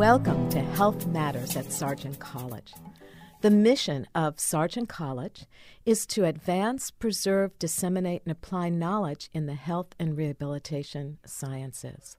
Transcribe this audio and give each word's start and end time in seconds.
Welcome 0.00 0.48
to 0.48 0.60
Health 0.60 1.06
Matters 1.08 1.58
at 1.58 1.70
Sargent 1.70 2.18
College. 2.18 2.72
The 3.42 3.50
mission 3.50 4.08
of 4.14 4.40
Sargent 4.40 4.88
College 4.88 5.44
is 5.84 6.06
to 6.06 6.24
advance, 6.24 6.90
preserve, 6.90 7.58
disseminate, 7.58 8.22
and 8.24 8.32
apply 8.32 8.70
knowledge 8.70 9.28
in 9.34 9.44
the 9.44 9.52
health 9.52 9.88
and 9.98 10.16
rehabilitation 10.16 11.18
sciences. 11.26 12.16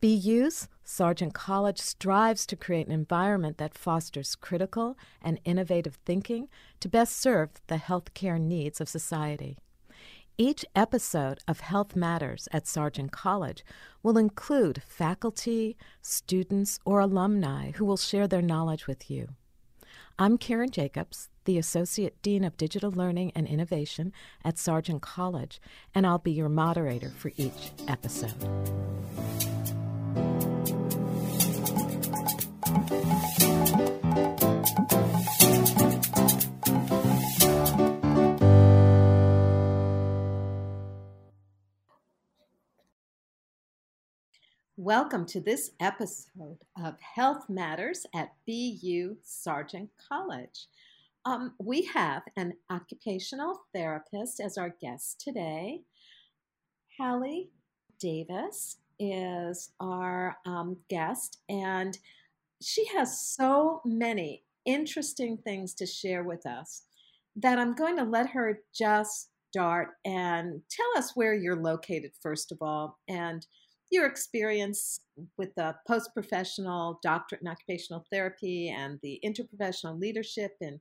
BU's 0.00 0.68
Sargent 0.84 1.34
College 1.34 1.82
strives 1.82 2.46
to 2.46 2.56
create 2.56 2.86
an 2.86 2.94
environment 2.94 3.58
that 3.58 3.76
fosters 3.76 4.34
critical 4.34 4.96
and 5.20 5.38
innovative 5.44 5.98
thinking 6.06 6.48
to 6.80 6.88
best 6.88 7.20
serve 7.20 7.50
the 7.66 7.74
healthcare 7.74 8.40
needs 8.40 8.80
of 8.80 8.88
society. 8.88 9.58
Each 10.38 10.66
episode 10.74 11.38
of 11.48 11.60
Health 11.60 11.96
Matters 11.96 12.46
at 12.52 12.66
Sargent 12.66 13.10
College 13.10 13.64
will 14.02 14.18
include 14.18 14.82
faculty, 14.86 15.78
students, 16.02 16.78
or 16.84 17.00
alumni 17.00 17.70
who 17.70 17.86
will 17.86 17.96
share 17.96 18.28
their 18.28 18.42
knowledge 18.42 18.86
with 18.86 19.10
you. 19.10 19.28
I'm 20.18 20.36
Karen 20.36 20.70
Jacobs, 20.70 21.30
the 21.46 21.56
Associate 21.56 22.20
Dean 22.20 22.44
of 22.44 22.58
Digital 22.58 22.90
Learning 22.90 23.32
and 23.34 23.46
Innovation 23.46 24.12
at 24.44 24.58
Sargent 24.58 25.00
College, 25.00 25.58
and 25.94 26.06
I'll 26.06 26.18
be 26.18 26.32
your 26.32 26.50
moderator 26.50 27.08
for 27.16 27.32
each 27.38 27.72
episode. 27.88 28.34
Welcome 44.86 45.26
to 45.26 45.40
this 45.40 45.72
episode 45.80 46.58
of 46.80 46.94
Health 47.00 47.46
Matters 47.48 48.06
at 48.14 48.34
BU 48.46 49.16
Sargent 49.20 49.90
College. 50.08 50.68
Um, 51.24 51.54
we 51.58 51.82
have 51.86 52.22
an 52.36 52.52
occupational 52.70 53.62
therapist 53.74 54.38
as 54.38 54.56
our 54.56 54.76
guest 54.80 55.20
today. 55.20 55.80
Hallie 56.96 57.50
Davis 57.98 58.76
is 59.00 59.72
our 59.80 60.36
um, 60.46 60.76
guest, 60.88 61.38
and 61.48 61.98
she 62.62 62.86
has 62.96 63.20
so 63.20 63.80
many 63.84 64.44
interesting 64.66 65.36
things 65.36 65.74
to 65.74 65.84
share 65.84 66.22
with 66.22 66.46
us 66.46 66.82
that 67.34 67.58
I'm 67.58 67.74
going 67.74 67.96
to 67.96 68.04
let 68.04 68.30
her 68.30 68.60
just 68.72 69.30
start 69.50 69.94
and 70.04 70.62
tell 70.70 70.86
us 70.96 71.16
where 71.16 71.34
you're 71.34 71.60
located, 71.60 72.12
first 72.22 72.52
of 72.52 72.58
all, 72.60 73.00
and 73.08 73.44
your 73.90 74.06
experience 74.06 75.00
with 75.38 75.54
the 75.54 75.74
post 75.86 76.10
professional 76.12 76.98
doctorate 77.02 77.42
in 77.42 77.48
occupational 77.48 78.04
therapy 78.12 78.68
and 78.68 78.98
the 79.02 79.20
interprofessional 79.24 79.98
leadership 79.98 80.52
and 80.60 80.80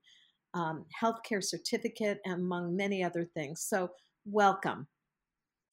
um, 0.53 0.86
healthcare 1.02 1.44
certificate, 1.44 2.20
among 2.26 2.76
many 2.76 3.03
other 3.03 3.26
things. 3.26 3.61
So, 3.61 3.92
welcome. 4.26 4.88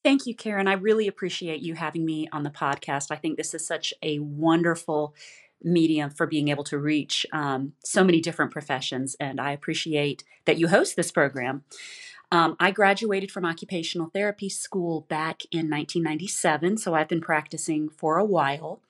Thank 0.04 0.26
you, 0.26 0.34
Karen. 0.34 0.66
I 0.66 0.72
really 0.72 1.06
appreciate 1.06 1.60
you 1.60 1.74
having 1.74 2.04
me 2.04 2.28
on 2.32 2.42
the 2.42 2.50
podcast. 2.50 3.12
I 3.12 3.16
think 3.16 3.36
this 3.36 3.54
is 3.54 3.64
such 3.64 3.94
a 4.02 4.18
wonderful 4.18 5.14
medium 5.62 6.10
for 6.10 6.26
being 6.26 6.48
able 6.48 6.64
to 6.64 6.78
reach 6.78 7.24
um, 7.32 7.74
so 7.84 8.02
many 8.02 8.20
different 8.20 8.50
professions, 8.50 9.14
and 9.20 9.40
I 9.40 9.52
appreciate 9.52 10.24
that 10.44 10.58
you 10.58 10.66
host 10.68 10.96
this 10.96 11.12
program. 11.12 11.62
Um, 12.32 12.56
I 12.58 12.70
graduated 12.70 13.30
from 13.30 13.44
occupational 13.44 14.08
therapy 14.08 14.48
school 14.48 15.02
back 15.02 15.42
in 15.50 15.68
1997, 15.68 16.78
so 16.78 16.94
I've 16.94 17.06
been 17.06 17.20
practicing 17.20 17.90
for 17.90 18.16
a 18.16 18.24
while. 18.24 18.80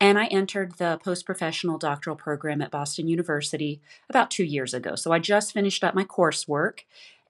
And 0.00 0.18
I 0.18 0.24
entered 0.28 0.78
the 0.78 0.98
post 1.04 1.26
professional 1.26 1.76
doctoral 1.76 2.16
program 2.16 2.62
at 2.62 2.70
Boston 2.70 3.06
University 3.06 3.82
about 4.08 4.30
two 4.30 4.44
years 4.44 4.72
ago. 4.72 4.94
So 4.94 5.12
I 5.12 5.18
just 5.18 5.52
finished 5.52 5.84
up 5.84 5.94
my 5.94 6.04
coursework 6.04 6.80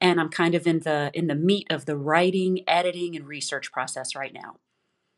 and 0.00 0.20
I'm 0.20 0.28
kind 0.28 0.54
of 0.54 0.68
in 0.68 0.80
the 0.80 1.10
in 1.14 1.26
the 1.26 1.34
meat 1.34 1.66
of 1.68 1.84
the 1.84 1.96
writing, 1.96 2.62
editing, 2.68 3.16
and 3.16 3.26
research 3.26 3.72
process 3.72 4.14
right 4.14 4.32
now. 4.32 4.58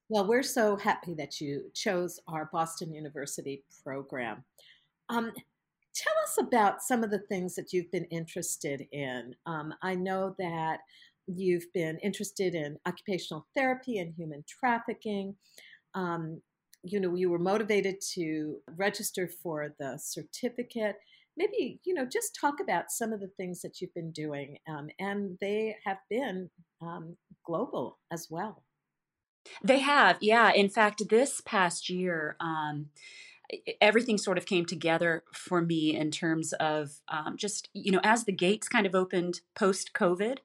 Well, 0.08 0.26
we're 0.26 0.42
so 0.42 0.76
happy 0.76 1.12
that 1.14 1.42
you 1.42 1.70
chose 1.74 2.18
our 2.26 2.48
Boston 2.50 2.94
University 2.94 3.64
program. 3.84 4.44
Um, 5.10 5.32
tell 6.02 6.14
us 6.24 6.38
about 6.38 6.82
some 6.82 7.04
of 7.04 7.10
the 7.10 7.22
things 7.30 7.54
that 7.54 7.72
you've 7.72 7.90
been 7.90 8.06
interested 8.06 8.86
in. 8.92 9.34
Um, 9.46 9.72
I 9.82 9.94
know 9.94 10.34
that 10.38 10.80
you've 11.26 11.72
been 11.72 11.98
interested 12.02 12.54
in 12.54 12.78
occupational 12.86 13.46
therapy 13.54 13.98
and 13.98 14.12
human 14.14 14.44
trafficking. 14.48 15.36
Um, 15.94 16.40
you 16.82 16.98
know, 16.98 17.14
you 17.14 17.30
were 17.30 17.38
motivated 17.38 17.96
to 18.14 18.56
register 18.76 19.30
for 19.42 19.74
the 19.78 19.98
certificate. 19.98 20.96
Maybe, 21.36 21.80
you 21.84 21.94
know, 21.94 22.04
just 22.04 22.36
talk 22.38 22.54
about 22.60 22.90
some 22.90 23.12
of 23.12 23.20
the 23.20 23.30
things 23.36 23.62
that 23.62 23.80
you've 23.80 23.94
been 23.94 24.10
doing. 24.10 24.58
Um, 24.68 24.88
and 24.98 25.38
they 25.40 25.76
have 25.84 25.98
been 26.10 26.50
um, 26.82 27.16
global 27.46 27.98
as 28.10 28.26
well. 28.28 28.64
They 29.64 29.78
have, 29.78 30.18
yeah. 30.20 30.52
In 30.52 30.68
fact, 30.68 31.02
this 31.08 31.40
past 31.44 31.88
year, 31.88 32.36
um, 32.40 32.86
everything 33.80 34.18
sort 34.18 34.38
of 34.38 34.46
came 34.46 34.64
together 34.64 35.24
for 35.32 35.60
me 35.60 35.96
in 35.96 36.10
terms 36.10 36.52
of 36.54 37.00
um, 37.08 37.36
just 37.36 37.68
you 37.72 37.92
know 37.92 38.00
as 38.02 38.24
the 38.24 38.32
gates 38.32 38.68
kind 38.68 38.86
of 38.86 38.94
opened 38.94 39.40
post 39.54 39.92
covid 39.94 40.38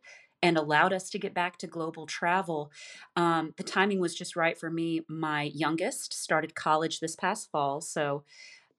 and 0.44 0.58
allowed 0.58 0.94
us 0.94 1.10
to 1.10 1.18
get 1.18 1.34
back 1.34 1.58
to 1.58 1.68
global 1.68 2.06
travel 2.06 2.72
um, 3.16 3.54
the 3.58 3.64
timing 3.64 4.00
was 4.00 4.14
just 4.14 4.36
right 4.36 4.58
for 4.58 4.70
me. 4.70 5.02
My 5.10 5.44
youngest 5.44 6.14
started 6.14 6.56
college 6.56 7.00
this 7.00 7.16
past 7.16 7.50
fall 7.52 7.82
so 7.82 8.24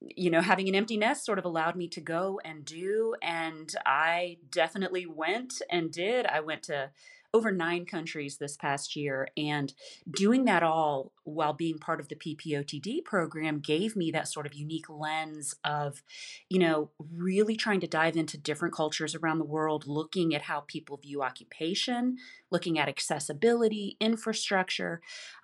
you 0.01 0.31
know 0.31 0.41
having 0.41 0.69
an 0.69 0.77
empty 0.77 0.97
nest 0.97 1.25
sort 1.25 1.41
of 1.41 1.45
allowed 1.45 1.75
me 1.75 1.89
to 1.89 2.01
go 2.01 2.41
and 2.45 2.65
do 2.65 3.17
and 3.21 3.75
i 3.85 4.37
definitely 4.53 5.07
went 5.07 5.55
and 5.71 5.91
did. 5.91 6.25
I 6.27 6.39
went 6.41 6.63
to 6.65 6.91
over 7.35 7.53
nine 7.53 7.85
countries 7.85 8.39
this 8.39 8.57
past 8.57 8.97
year. 8.97 9.29
And 9.37 9.73
doing 10.11 10.45
that 10.47 10.63
all 10.63 11.13
while 11.25 11.53
being 11.53 11.79
part 11.79 12.01
of 12.01 12.09
the 12.09 12.17
PPOTD 12.17 13.05
program 13.05 13.61
gave 13.61 13.97
me 13.97 14.11
that 14.11 14.29
sort 14.29 14.47
of 14.47 14.55
unique 14.55 14.89
lens 14.89 15.55
of, 15.65 16.03
you 16.49 16.59
know, 16.59 16.91
really 17.13 17.57
trying 17.57 17.81
to 17.81 17.87
dive 17.87 18.17
into 18.17 18.39
different 18.39 18.75
cultures 18.75 19.15
around 19.15 19.39
the 19.39 19.45
world, 19.45 19.87
looking 19.87 20.35
at 20.35 20.43
how 20.43 20.61
people 20.61 20.97
view 20.97 21.23
occupation, 21.23 22.17
looking 22.51 22.79
at 22.79 22.89
accessibility, 22.89 23.97
infrastructure. 24.01 25.01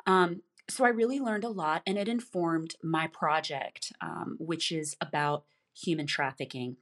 Um, 0.07 0.43
so 0.69 0.85
I 0.85 0.89
really 0.89 1.21
learned 1.21 1.45
a 1.45 1.51
lot, 1.51 1.83
and 1.87 1.99
it 1.99 2.09
informed 2.09 2.75
my 2.83 3.07
project, 3.07 3.93
um, 4.01 4.37
which 4.39 4.73
is 4.73 4.97
about 5.01 5.45
human 5.75 6.07
trafficking. 6.07 6.77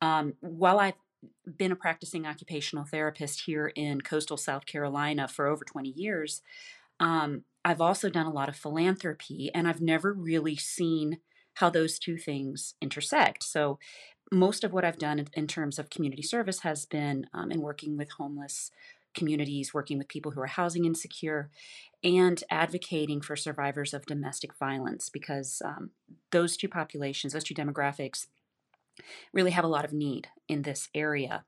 Um, 0.00 0.34
while 0.40 0.80
I've 0.80 0.94
been 1.56 1.72
a 1.72 1.76
practicing 1.76 2.26
occupational 2.26 2.84
therapist 2.84 3.42
here 3.42 3.68
in 3.68 4.00
coastal 4.00 4.36
South 4.36 4.66
Carolina 4.66 5.28
for 5.28 5.46
over 5.46 5.64
20 5.64 5.90
years. 5.90 6.42
Um, 6.98 7.44
I've 7.64 7.80
also 7.80 8.08
done 8.08 8.26
a 8.26 8.32
lot 8.32 8.48
of 8.48 8.56
philanthropy, 8.56 9.50
and 9.54 9.68
I've 9.68 9.80
never 9.80 10.12
really 10.12 10.56
seen 10.56 11.18
how 11.54 11.70
those 11.70 11.98
two 11.98 12.16
things 12.16 12.74
intersect. 12.80 13.42
So, 13.42 13.78
most 14.32 14.62
of 14.62 14.72
what 14.72 14.84
I've 14.84 14.98
done 14.98 15.26
in, 15.34 15.48
terms 15.48 15.76
of 15.76 15.90
community 15.90 16.22
service 16.22 16.60
has 16.60 16.86
been 16.86 17.26
um, 17.34 17.50
in 17.50 17.60
working 17.60 17.96
with 17.96 18.12
homeless 18.12 18.70
communities, 19.12 19.74
working 19.74 19.98
with 19.98 20.06
people 20.06 20.30
who 20.30 20.40
are 20.40 20.46
housing 20.46 20.84
insecure, 20.84 21.50
and 22.04 22.44
advocating 22.48 23.20
for 23.20 23.34
survivors 23.34 23.92
of 23.92 24.06
domestic 24.06 24.56
violence 24.56 25.08
because 25.08 25.60
um, 25.64 25.90
those 26.30 26.56
two 26.56 26.68
populations, 26.68 27.32
those 27.32 27.42
two 27.42 27.54
demographics, 27.54 28.28
really 29.32 29.50
have 29.50 29.64
a 29.64 29.68
lot 29.68 29.84
of 29.84 29.92
need 29.92 30.28
in 30.48 30.62
this 30.62 30.88
area. 30.94 31.44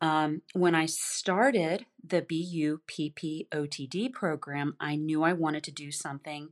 Um, 0.00 0.42
when 0.52 0.74
I 0.74 0.86
started 0.86 1.86
the 2.02 2.22
BU 2.22 2.80
PPOTD 2.88 4.12
program, 4.12 4.74
I 4.80 4.96
knew 4.96 5.22
I 5.22 5.32
wanted 5.32 5.62
to 5.64 5.70
do 5.70 5.92
something 5.92 6.48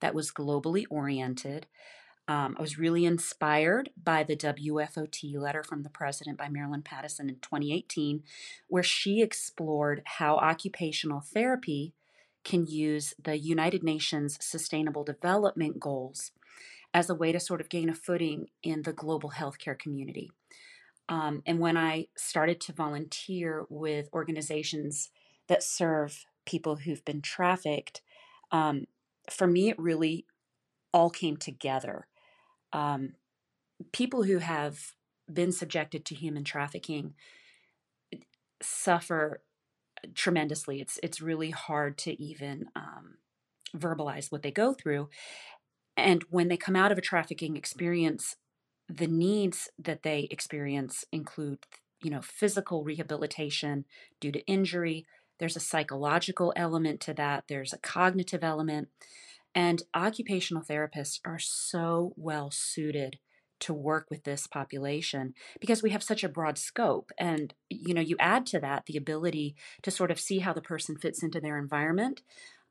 that 0.00 0.14
was 0.14 0.32
globally 0.32 0.84
oriented. 0.88 1.66
Um, 2.26 2.56
I 2.58 2.62
was 2.62 2.78
really 2.78 3.04
inspired 3.04 3.90
by 4.02 4.22
the 4.22 4.36
WFOT 4.36 5.36
letter 5.36 5.62
from 5.62 5.82
the 5.82 5.90
president 5.90 6.38
by 6.38 6.48
Marilyn 6.48 6.80
Pattison 6.80 7.28
in 7.28 7.36
2018, 7.36 8.22
where 8.68 8.82
she 8.82 9.20
explored 9.20 10.02
how 10.04 10.36
occupational 10.36 11.20
therapy 11.20 11.92
can 12.42 12.66
use 12.66 13.12
the 13.22 13.36
United 13.36 13.82
Nations 13.82 14.38
Sustainable 14.40 15.04
Development 15.04 15.78
Goals 15.78 16.32
as 16.94 17.10
a 17.10 17.14
way 17.14 17.32
to 17.32 17.40
sort 17.40 17.60
of 17.60 17.68
gain 17.68 17.90
a 17.90 17.94
footing 17.94 18.46
in 18.62 18.82
the 18.82 18.92
global 18.92 19.32
healthcare 19.32 19.78
community. 19.78 20.30
Um, 21.08 21.42
and 21.44 21.58
when 21.58 21.76
I 21.76 22.06
started 22.16 22.60
to 22.62 22.72
volunteer 22.72 23.66
with 23.68 24.08
organizations 24.14 25.10
that 25.48 25.62
serve 25.62 26.24
people 26.46 26.76
who've 26.76 27.04
been 27.04 27.20
trafficked, 27.20 28.00
um, 28.52 28.86
for 29.30 29.46
me, 29.46 29.70
it 29.70 29.78
really 29.78 30.24
all 30.92 31.10
came 31.10 31.36
together. 31.36 32.06
Um, 32.72 33.14
people 33.92 34.22
who 34.22 34.38
have 34.38 34.94
been 35.30 35.52
subjected 35.52 36.04
to 36.06 36.14
human 36.14 36.44
trafficking 36.44 37.14
suffer 38.62 39.42
tremendously. 40.14 40.80
It's 40.80 40.98
it's 41.02 41.20
really 41.20 41.50
hard 41.50 41.98
to 41.98 42.22
even 42.22 42.66
um, 42.76 43.16
verbalize 43.76 44.30
what 44.30 44.42
they 44.42 44.50
go 44.50 44.74
through, 44.74 45.08
and 45.96 46.24
when 46.30 46.48
they 46.48 46.56
come 46.56 46.76
out 46.76 46.92
of 46.92 46.98
a 46.98 47.02
trafficking 47.02 47.56
experience, 47.56 48.36
the 48.88 49.06
needs 49.06 49.70
that 49.78 50.02
they 50.02 50.28
experience 50.30 51.04
include, 51.12 51.58
you 52.02 52.10
know, 52.10 52.20
physical 52.20 52.84
rehabilitation 52.84 53.84
due 54.20 54.32
to 54.32 54.44
injury. 54.46 55.06
There's 55.38 55.56
a 55.56 55.60
psychological 55.60 56.52
element 56.56 57.00
to 57.02 57.14
that. 57.14 57.44
There's 57.48 57.72
a 57.72 57.78
cognitive 57.78 58.44
element. 58.44 58.88
And 59.54 59.82
occupational 59.94 60.64
therapists 60.64 61.20
are 61.24 61.38
so 61.38 62.12
well 62.16 62.50
suited 62.50 63.18
to 63.60 63.72
work 63.72 64.06
with 64.10 64.24
this 64.24 64.46
population 64.46 65.32
because 65.60 65.82
we 65.82 65.90
have 65.90 66.02
such 66.02 66.24
a 66.24 66.28
broad 66.28 66.58
scope 66.58 67.12
and 67.18 67.54
you 67.70 67.94
know 67.94 68.00
you 68.00 68.16
add 68.18 68.44
to 68.44 68.58
that 68.58 68.84
the 68.86 68.96
ability 68.96 69.54
to 69.80 69.92
sort 69.92 70.10
of 70.10 70.18
see 70.18 70.40
how 70.40 70.52
the 70.52 70.60
person 70.60 70.96
fits 70.96 71.22
into 71.22 71.40
their 71.40 71.56
environment 71.56 72.20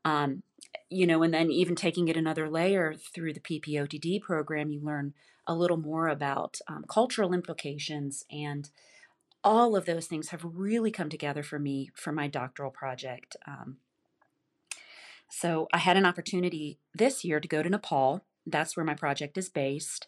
um, 0.04 0.42
you 0.90 1.06
know 1.06 1.22
and 1.22 1.34
then 1.34 1.50
even 1.50 1.74
taking 1.74 2.08
it 2.08 2.16
another 2.16 2.48
layer 2.48 2.94
through 2.94 3.32
the 3.32 3.40
ppotd 3.40 4.20
program 4.20 4.70
you 4.70 4.80
learn 4.80 5.14
a 5.46 5.54
little 5.54 5.76
more 5.76 6.08
about 6.08 6.58
um, 6.68 6.84
cultural 6.88 7.32
implications 7.32 8.24
and 8.30 8.70
all 9.42 9.76
of 9.76 9.84
those 9.84 10.06
things 10.06 10.30
have 10.30 10.42
really 10.42 10.90
come 10.90 11.10
together 11.10 11.42
for 11.42 11.58
me 11.58 11.90
for 11.94 12.12
my 12.12 12.26
doctoral 12.26 12.70
project 12.70 13.36
um, 13.46 13.76
so 15.36 15.66
I 15.72 15.78
had 15.78 15.96
an 15.96 16.06
opportunity 16.06 16.78
this 16.94 17.24
year 17.24 17.40
to 17.40 17.48
go 17.48 17.60
to 17.60 17.68
Nepal. 17.68 18.24
That's 18.46 18.76
where 18.76 18.86
my 18.86 18.94
project 18.94 19.36
is 19.36 19.48
based. 19.48 20.06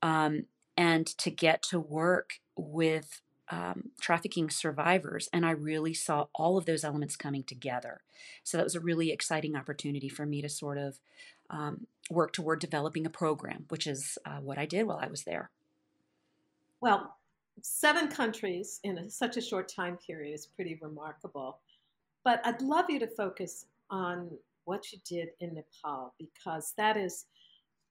Um, 0.00 0.46
and 0.74 1.06
to 1.18 1.30
get 1.30 1.62
to 1.64 1.78
work 1.78 2.40
with 2.56 3.20
um, 3.54 3.90
trafficking 4.00 4.50
survivors. 4.50 5.28
And 5.32 5.46
I 5.46 5.52
really 5.52 5.94
saw 5.94 6.26
all 6.34 6.58
of 6.58 6.66
those 6.66 6.82
elements 6.82 7.14
coming 7.14 7.44
together. 7.44 8.00
So 8.42 8.56
that 8.56 8.64
was 8.64 8.74
a 8.74 8.80
really 8.80 9.12
exciting 9.12 9.54
opportunity 9.54 10.08
for 10.08 10.26
me 10.26 10.42
to 10.42 10.48
sort 10.48 10.76
of 10.76 10.98
um, 11.50 11.86
work 12.10 12.32
toward 12.32 12.58
developing 12.58 13.06
a 13.06 13.10
program, 13.10 13.66
which 13.68 13.86
is 13.86 14.18
uh, 14.26 14.38
what 14.38 14.58
I 14.58 14.66
did 14.66 14.86
while 14.86 14.98
I 15.00 15.06
was 15.06 15.22
there. 15.22 15.50
Well, 16.80 17.16
seven 17.62 18.08
countries 18.08 18.80
in 18.82 18.98
a, 18.98 19.08
such 19.08 19.36
a 19.36 19.40
short 19.40 19.68
time 19.68 19.98
period 20.04 20.34
is 20.34 20.46
pretty 20.46 20.76
remarkable. 20.82 21.58
But 22.24 22.40
I'd 22.44 22.60
love 22.60 22.86
you 22.88 22.98
to 22.98 23.06
focus 23.06 23.66
on 23.90 24.30
what 24.64 24.90
you 24.92 24.98
did 25.08 25.28
in 25.40 25.54
Nepal 25.54 26.14
because 26.18 26.72
that 26.76 26.96
is 26.96 27.26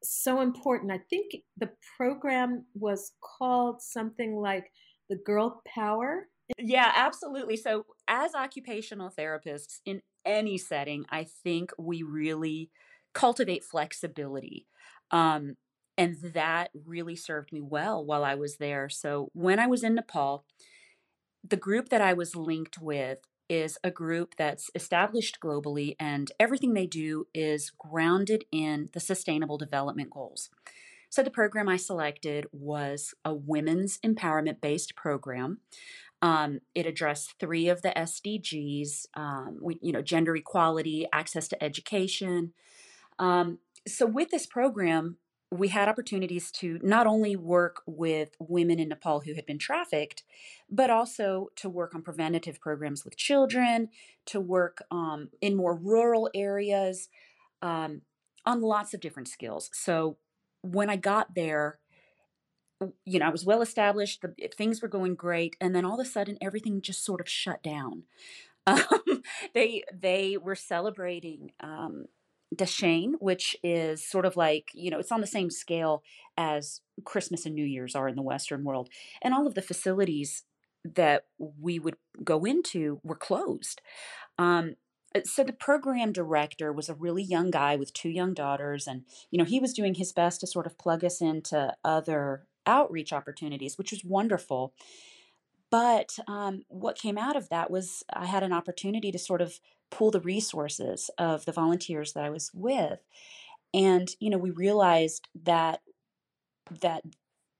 so 0.01 0.41
important. 0.41 0.91
I 0.91 0.99
think 1.09 1.35
the 1.55 1.69
program 1.95 2.65
was 2.73 3.13
called 3.21 3.81
something 3.81 4.35
like 4.35 4.71
the 5.13 5.21
Girl 5.23 5.61
Power. 5.65 6.27
Yeah, 6.57 6.91
absolutely. 6.95 7.55
So, 7.57 7.85
as 8.07 8.33
occupational 8.33 9.11
therapists 9.11 9.79
in 9.85 10.01
any 10.25 10.57
setting, 10.57 11.05
I 11.09 11.25
think 11.43 11.71
we 11.77 12.03
really 12.03 12.69
cultivate 13.13 13.63
flexibility. 13.63 14.65
Um, 15.11 15.55
and 15.97 16.17
that 16.33 16.71
really 16.73 17.15
served 17.15 17.53
me 17.53 17.61
well 17.61 18.03
while 18.03 18.23
I 18.23 18.35
was 18.35 18.57
there. 18.57 18.89
So, 18.89 19.29
when 19.33 19.59
I 19.59 19.67
was 19.67 19.83
in 19.83 19.95
Nepal, 19.95 20.45
the 21.47 21.57
group 21.57 21.89
that 21.89 22.01
I 22.01 22.13
was 22.13 22.35
linked 22.35 22.79
with 22.81 23.19
is 23.49 23.77
a 23.83 23.91
group 23.91 24.35
that's 24.37 24.71
established 24.73 25.37
globally, 25.43 25.95
and 25.99 26.31
everything 26.39 26.73
they 26.73 26.87
do 26.87 27.27
is 27.33 27.71
grounded 27.77 28.45
in 28.51 28.89
the 28.93 28.99
Sustainable 28.99 29.57
Development 29.57 30.09
Goals. 30.09 30.49
So, 31.13 31.21
the 31.21 31.29
program 31.29 31.69
I 31.69 31.77
selected 31.77 32.47
was 32.51 33.13
a 33.23 33.35
women's 33.35 33.99
empowerment 33.99 34.61
based 34.61 34.95
program. 34.95 35.59
Um, 36.23 36.61
it 36.73 36.87
addressed 36.87 37.35
three 37.39 37.69
of 37.69 37.83
the 37.83 37.93
SDGs, 37.95 39.05
um, 39.13 39.59
we, 39.61 39.77
you 39.79 39.91
know, 39.91 40.01
gender 40.01 40.35
equality, 40.35 41.05
access 41.13 41.47
to 41.49 41.63
education. 41.63 42.53
Um, 43.19 43.59
so, 43.87 44.07
with 44.07 44.31
this 44.31 44.47
program, 44.47 45.17
we 45.51 45.67
had 45.67 45.87
opportunities 45.87 46.49
to 46.53 46.79
not 46.81 47.05
only 47.05 47.35
work 47.35 47.83
with 47.85 48.29
women 48.39 48.79
in 48.79 48.89
Nepal 48.89 49.19
who 49.19 49.35
had 49.35 49.45
been 49.45 49.59
trafficked, 49.59 50.23
but 50.67 50.89
also 50.89 51.51
to 51.57 51.69
work 51.69 51.93
on 51.93 52.01
preventative 52.01 52.59
programs 52.59 53.05
with 53.05 53.17
children, 53.17 53.89
to 54.25 54.39
work 54.39 54.81
um, 54.89 55.29
in 55.41 55.55
more 55.55 55.75
rural 55.75 56.31
areas, 56.33 57.07
um, 57.61 58.01
on 58.47 58.61
lots 58.61 58.95
of 58.95 58.99
different 58.99 59.27
skills. 59.27 59.69
So 59.73 60.17
when 60.63 60.89
I 60.89 60.95
got 60.95 61.35
there, 61.35 61.77
you 63.05 63.19
know, 63.19 63.27
I 63.27 63.29
was 63.29 63.45
well 63.45 63.61
established, 63.61 64.21
the, 64.21 64.33
things 64.57 64.81
were 64.81 64.87
going 64.87 65.15
great, 65.15 65.55
and 65.61 65.75
then 65.75 65.85
all 65.85 65.99
of 65.99 66.05
a 66.05 66.09
sudden 66.09 66.37
everything 66.41 66.81
just 66.81 67.05
sort 67.05 67.21
of 67.21 67.29
shut 67.29 67.61
down. 67.63 68.03
Um, 68.65 69.23
they 69.53 69.83
they 69.93 70.37
were 70.37 70.55
celebrating 70.55 71.51
um, 71.59 72.05
which 73.19 73.55
is 73.63 74.07
sort 74.07 74.25
of 74.25 74.35
like, 74.37 74.69
you 74.73 74.89
know, 74.89 74.99
it's 74.99 75.11
on 75.11 75.21
the 75.21 75.27
same 75.27 75.49
scale 75.49 76.03
as 76.37 76.81
Christmas 77.03 77.45
and 77.45 77.55
New 77.55 77.65
Year's 77.65 77.95
are 77.95 78.07
in 78.07 78.15
the 78.15 78.21
Western 78.21 78.63
world. 78.63 78.89
And 79.21 79.33
all 79.33 79.47
of 79.47 79.55
the 79.55 79.61
facilities 79.61 80.43
that 80.83 81.25
we 81.37 81.79
would 81.79 81.95
go 82.23 82.43
into 82.45 82.99
were 83.03 83.15
closed. 83.15 83.81
Um, 84.37 84.75
so 85.25 85.43
the 85.43 85.53
program 85.53 86.11
director 86.11 86.71
was 86.71 86.89
a 86.89 86.95
really 86.95 87.23
young 87.23 87.51
guy 87.51 87.75
with 87.75 87.93
two 87.93 88.09
young 88.09 88.33
daughters 88.33 88.87
and 88.87 89.03
you 89.31 89.37
know 89.37 89.45
he 89.45 89.59
was 89.59 89.73
doing 89.73 89.95
his 89.95 90.11
best 90.11 90.41
to 90.41 90.47
sort 90.47 90.65
of 90.65 90.77
plug 90.77 91.03
us 91.03 91.21
into 91.21 91.73
other 91.83 92.45
outreach 92.65 93.13
opportunities 93.13 93.77
which 93.77 93.91
was 93.91 94.03
wonderful 94.03 94.73
but 95.69 96.17
um, 96.27 96.61
what 96.67 96.97
came 96.97 97.17
out 97.17 97.35
of 97.35 97.49
that 97.49 97.69
was 97.69 98.03
i 98.13 98.25
had 98.25 98.43
an 98.43 98.53
opportunity 98.53 99.11
to 99.11 99.19
sort 99.19 99.41
of 99.41 99.59
pool 99.93 100.11
the 100.11 100.19
resources 100.19 101.09
of 101.17 101.45
the 101.45 101.51
volunteers 101.51 102.13
that 102.13 102.23
I 102.23 102.29
was 102.29 102.51
with. 102.53 102.99
And, 103.73 104.09
you 104.19 104.29
know, 104.29 104.37
we 104.37 104.49
realized 104.49 105.27
that 105.43 105.81
that 106.81 107.03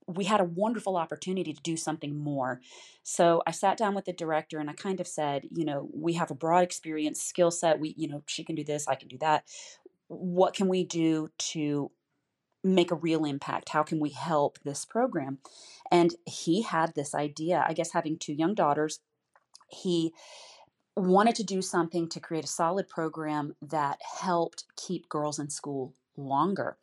we 0.07 0.25
had 0.25 0.41
a 0.41 0.45
wonderful 0.45 0.97
opportunity 0.97 1.53
to 1.53 1.61
do 1.61 1.77
something 1.77 2.17
more. 2.17 2.61
So 3.03 3.41
I 3.47 3.51
sat 3.51 3.77
down 3.77 3.95
with 3.95 4.05
the 4.05 4.13
director 4.13 4.59
and 4.59 4.69
I 4.69 4.73
kind 4.73 4.99
of 4.99 5.07
said, 5.07 5.43
you 5.51 5.65
know, 5.65 5.89
we 5.93 6.13
have 6.13 6.31
a 6.31 6.35
broad 6.35 6.63
experience, 6.63 7.21
skill 7.21 7.51
set. 7.51 7.79
We, 7.79 7.93
you 7.97 8.07
know, 8.07 8.23
she 8.27 8.43
can 8.43 8.55
do 8.55 8.63
this, 8.63 8.87
I 8.87 8.95
can 8.95 9.07
do 9.07 9.17
that. 9.19 9.45
What 10.07 10.53
can 10.53 10.67
we 10.67 10.83
do 10.83 11.29
to 11.37 11.91
make 12.63 12.91
a 12.91 12.95
real 12.95 13.25
impact? 13.25 13.69
How 13.69 13.83
can 13.83 13.99
we 13.99 14.09
help 14.09 14.59
this 14.63 14.85
program? 14.85 15.39
And 15.91 16.15
he 16.25 16.61
had 16.61 16.95
this 16.95 17.13
idea, 17.13 17.65
I 17.67 17.73
guess, 17.73 17.91
having 17.91 18.17
two 18.17 18.33
young 18.33 18.53
daughters, 18.53 18.99
he 19.67 20.13
wanted 20.95 21.35
to 21.35 21.43
do 21.43 21.61
something 21.61 22.07
to 22.09 22.19
create 22.19 22.43
a 22.43 22.47
solid 22.47 22.87
program 22.87 23.55
that 23.61 23.99
helped 24.21 24.65
keep 24.75 25.09
girls 25.09 25.39
in 25.39 25.49
school 25.49 25.93
longer. 26.15 26.77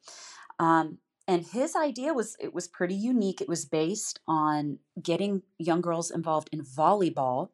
Um, 0.58 0.98
and 1.30 1.46
his 1.46 1.76
idea 1.76 2.12
was 2.12 2.36
it 2.40 2.52
was 2.52 2.66
pretty 2.66 2.96
unique. 2.96 3.40
It 3.40 3.48
was 3.48 3.64
based 3.64 4.18
on 4.26 4.80
getting 5.00 5.42
young 5.58 5.80
girls 5.80 6.10
involved 6.10 6.48
in 6.50 6.64
volleyball, 6.64 7.50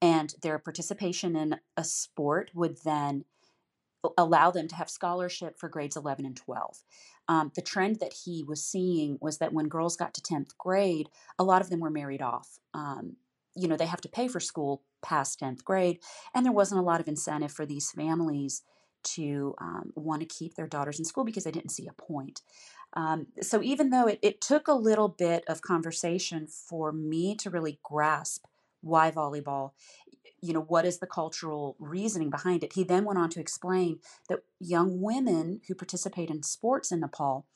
and 0.00 0.34
their 0.42 0.58
participation 0.58 1.36
in 1.36 1.60
a 1.76 1.84
sport 1.84 2.50
would 2.52 2.78
then 2.84 3.24
allow 4.18 4.50
them 4.50 4.66
to 4.66 4.74
have 4.74 4.90
scholarship 4.90 5.56
for 5.56 5.68
grades 5.68 5.96
11 5.96 6.26
and 6.26 6.36
12. 6.36 6.82
Um, 7.28 7.52
the 7.54 7.62
trend 7.62 8.00
that 8.00 8.12
he 8.24 8.42
was 8.42 8.64
seeing 8.64 9.18
was 9.20 9.38
that 9.38 9.52
when 9.52 9.68
girls 9.68 9.96
got 9.96 10.14
to 10.14 10.20
10th 10.20 10.58
grade, 10.58 11.08
a 11.38 11.44
lot 11.44 11.62
of 11.62 11.70
them 11.70 11.78
were 11.78 11.90
married 11.90 12.22
off. 12.22 12.58
Um, 12.74 13.14
you 13.54 13.68
know, 13.68 13.76
they 13.76 13.86
have 13.86 14.00
to 14.00 14.08
pay 14.08 14.26
for 14.26 14.40
school 14.40 14.82
past 15.00 15.38
10th 15.38 15.62
grade. 15.62 16.00
And 16.34 16.44
there 16.44 16.52
wasn't 16.52 16.80
a 16.80 16.84
lot 16.84 17.00
of 17.00 17.06
incentive 17.06 17.52
for 17.52 17.64
these 17.64 17.92
families 17.92 18.62
to 19.02 19.54
um, 19.58 19.92
want 19.94 20.20
to 20.20 20.26
keep 20.26 20.54
their 20.54 20.66
daughters 20.66 20.98
in 20.98 21.04
school 21.04 21.24
because 21.24 21.44
they 21.44 21.50
didn't 21.50 21.70
see 21.70 21.88
a 21.88 21.92
point. 21.92 22.42
Um, 22.94 23.28
so 23.40 23.62
even 23.62 23.90
though 23.90 24.06
it, 24.06 24.18
it 24.22 24.40
took 24.40 24.68
a 24.68 24.74
little 24.74 25.08
bit 25.08 25.44
of 25.48 25.62
conversation 25.62 26.46
for 26.46 26.92
me 26.92 27.34
to 27.36 27.50
really 27.50 27.78
grasp 27.82 28.44
why 28.82 29.10
volleyball, 29.10 29.70
you 30.40 30.52
know, 30.52 30.60
what 30.60 30.84
is 30.84 30.98
the 30.98 31.06
cultural 31.06 31.76
reasoning 31.78 32.28
behind 32.28 32.64
it, 32.64 32.72
he 32.74 32.84
then 32.84 33.04
went 33.04 33.18
on 33.18 33.30
to 33.30 33.40
explain 33.40 34.00
that 34.28 34.40
young 34.60 35.00
women 35.00 35.60
who 35.68 35.74
participate 35.74 36.30
in 36.30 36.42
sports 36.42 36.90
in 36.90 37.00
Nepal 37.00 37.46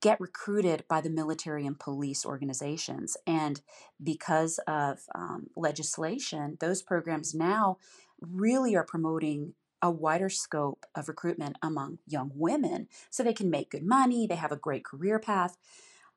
get 0.00 0.20
recruited 0.20 0.84
by 0.86 1.00
the 1.00 1.08
military 1.08 1.66
and 1.66 1.80
police 1.80 2.26
organizations. 2.26 3.16
And 3.26 3.62
because 4.02 4.60
of 4.68 5.00
um, 5.14 5.48
legislation, 5.56 6.58
those 6.60 6.82
programs 6.82 7.34
now 7.34 7.78
really 8.20 8.76
are 8.76 8.84
promoting 8.84 9.54
a 9.84 9.90
wider 9.90 10.30
scope 10.30 10.86
of 10.94 11.08
recruitment 11.08 11.56
among 11.62 11.98
young 12.06 12.32
women 12.34 12.88
so 13.10 13.22
they 13.22 13.34
can 13.34 13.50
make 13.50 13.70
good 13.70 13.84
money, 13.84 14.26
they 14.26 14.34
have 14.34 14.50
a 14.50 14.56
great 14.56 14.82
career 14.82 15.18
path. 15.18 15.58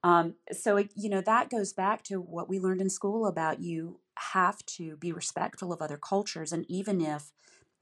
Um, 0.04 0.36
so, 0.54 0.78
you 0.96 1.10
know, 1.10 1.20
that 1.20 1.50
goes 1.50 1.74
back 1.74 2.02
to 2.04 2.22
what 2.22 2.48
we 2.48 2.60
learned 2.60 2.80
in 2.80 2.90
school 2.90 3.28
about 3.28 3.60
you 3.60 4.00
have 4.34 4.66
to 4.78 4.96
be 4.96 5.12
respectful 5.12 5.74
of 5.74 5.82
other 5.82 5.98
cultures. 5.98 6.54
And 6.54 6.66
even 6.70 7.02
if 7.02 7.34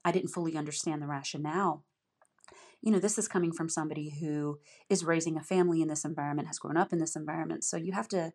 I 0.04 0.10
didn't 0.10 0.30
fully 0.30 0.56
understand 0.56 1.00
the 1.00 1.06
rationale 1.06 1.84
you 2.82 2.92
know, 2.92 2.98
this 3.00 3.18
is 3.18 3.26
coming 3.26 3.52
from 3.52 3.68
somebody 3.68 4.10
who 4.20 4.60
is 4.88 5.04
raising 5.04 5.36
a 5.36 5.42
family 5.42 5.82
in 5.82 5.88
this 5.88 6.04
environment, 6.04 6.46
has 6.46 6.58
grown 6.58 6.76
up 6.76 6.92
in 6.92 7.00
this 7.00 7.16
environment. 7.16 7.64
So 7.64 7.76
you 7.76 7.92
have 7.92 8.06
to 8.08 8.32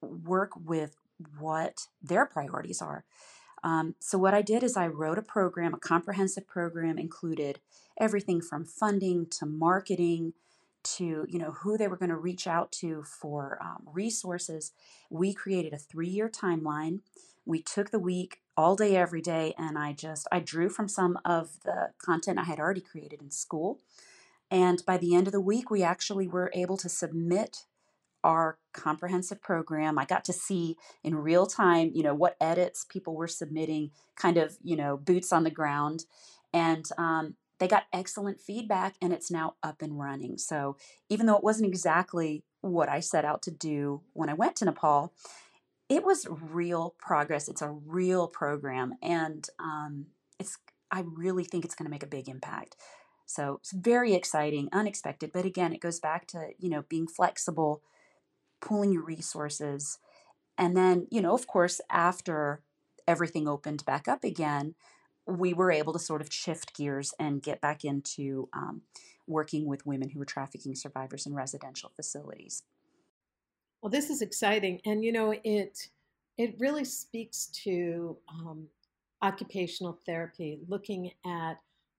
work 0.00 0.52
with 0.56 0.96
what 1.38 1.88
their 2.00 2.24
priorities 2.26 2.80
are. 2.80 3.04
Um, 3.62 3.94
so 4.00 4.18
what 4.18 4.34
I 4.34 4.42
did 4.42 4.62
is 4.62 4.76
I 4.76 4.88
wrote 4.88 5.18
a 5.18 5.22
program, 5.22 5.74
a 5.74 5.78
comprehensive 5.78 6.46
program, 6.46 6.98
included 6.98 7.60
everything 7.98 8.40
from 8.40 8.64
funding 8.64 9.26
to 9.26 9.46
marketing 9.46 10.32
to 10.84 11.24
you 11.28 11.38
know 11.38 11.52
who 11.62 11.78
they 11.78 11.86
were 11.86 11.96
going 11.96 12.10
to 12.10 12.16
reach 12.16 12.46
out 12.46 12.72
to 12.72 13.04
for 13.04 13.58
um, 13.60 13.86
resources. 13.92 14.72
We 15.10 15.32
created 15.32 15.72
a 15.72 15.78
three-year 15.78 16.28
timeline. 16.28 17.00
We 17.46 17.62
took 17.62 17.90
the 17.90 17.98
week 17.98 18.38
all 18.56 18.76
day 18.76 18.96
every 18.96 19.22
day 19.22 19.54
and 19.56 19.78
i 19.78 19.92
just 19.92 20.26
i 20.30 20.38
drew 20.38 20.68
from 20.68 20.86
some 20.86 21.18
of 21.24 21.58
the 21.64 21.88
content 21.98 22.38
i 22.38 22.44
had 22.44 22.58
already 22.58 22.80
created 22.80 23.22
in 23.22 23.30
school. 23.30 23.80
And 24.50 24.84
by 24.84 24.98
the 24.98 25.14
end 25.14 25.26
of 25.26 25.32
the 25.32 25.40
week 25.40 25.70
we 25.70 25.82
actually 25.82 26.28
were 26.28 26.50
able 26.54 26.76
to 26.78 26.88
submit 26.88 27.64
our 28.24 28.58
comprehensive 28.72 29.42
program. 29.42 29.98
I 29.98 30.04
got 30.04 30.24
to 30.26 30.32
see 30.32 30.76
in 31.02 31.14
real 31.14 31.46
time 31.46 31.90
you 31.94 32.02
know 32.02 32.14
what 32.14 32.36
edits 32.40 32.84
people 32.88 33.14
were 33.14 33.28
submitting 33.28 33.90
kind 34.16 34.36
of 34.36 34.56
you 34.62 34.76
know 34.76 34.96
boots 34.96 35.32
on 35.32 35.44
the 35.44 35.50
ground 35.50 36.04
and 36.52 36.86
um, 36.98 37.36
they 37.58 37.68
got 37.68 37.84
excellent 37.92 38.40
feedback 38.40 38.96
and 39.00 39.12
it's 39.12 39.30
now 39.30 39.54
up 39.62 39.82
and 39.82 39.98
running. 39.98 40.36
So 40.36 40.76
even 41.08 41.26
though 41.26 41.36
it 41.36 41.44
wasn't 41.44 41.68
exactly 41.68 42.44
what 42.60 42.88
i 42.88 43.00
set 43.00 43.24
out 43.24 43.42
to 43.42 43.50
do 43.50 44.00
when 44.12 44.28
i 44.28 44.34
went 44.34 44.54
to 44.54 44.64
nepal 44.64 45.12
it 45.92 46.04
was 46.04 46.26
real 46.30 46.94
progress. 46.98 47.48
It's 47.48 47.60
a 47.60 47.68
real 47.68 48.26
program 48.26 48.94
and 49.02 49.46
um, 49.58 50.06
it's 50.38 50.56
i 50.90 51.04
really 51.06 51.44
think 51.44 51.64
it's 51.64 51.74
going 51.74 51.84
to 51.84 51.90
make 51.90 52.02
a 52.02 52.06
big 52.06 52.28
impact. 52.28 52.76
So 53.26 53.58
it's 53.60 53.72
very 53.72 54.14
exciting 54.14 54.68
unexpected 54.72 55.32
but 55.32 55.44
again 55.44 55.72
it 55.72 55.80
goes 55.80 56.00
back 56.00 56.26
to 56.28 56.50
you 56.58 56.70
know 56.70 56.84
being 56.88 57.06
flexible 57.06 57.82
pooling 58.62 58.92
your 58.92 59.04
resources. 59.04 59.98
And 60.56 60.76
then, 60.76 61.06
you 61.10 61.20
know, 61.20 61.34
of 61.34 61.46
course, 61.46 61.80
after 61.90 62.62
everything 63.06 63.48
opened 63.48 63.84
back 63.84 64.08
up 64.08 64.24
again, 64.24 64.74
we 65.26 65.52
were 65.52 65.70
able 65.70 65.92
to 65.92 65.98
sort 65.98 66.20
of 66.20 66.32
shift 66.32 66.76
gears 66.76 67.14
and 67.18 67.42
get 67.42 67.60
back 67.60 67.84
into 67.84 68.48
um, 68.52 68.82
working 69.26 69.66
with 69.66 69.86
women 69.86 70.10
who 70.10 70.18
were 70.18 70.24
trafficking 70.24 70.74
survivors 70.74 71.26
in 71.26 71.34
residential 71.34 71.92
facilities. 71.94 72.62
Well, 73.80 73.90
this 73.90 74.10
is 74.10 74.22
exciting, 74.22 74.80
and 74.84 75.04
you 75.04 75.12
know 75.12 75.34
it 75.42 75.88
it 76.38 76.56
really 76.58 76.84
speaks 76.84 77.46
to 77.64 78.16
um, 78.28 78.68
occupational 79.22 79.98
therapy, 80.06 80.60
looking 80.68 81.10
at 81.26 81.54